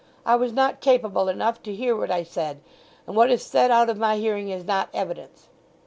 [0.25, 2.61] "I was not capable enough to hear what I said,
[3.05, 5.49] and what is said out of my hearing is not evidence."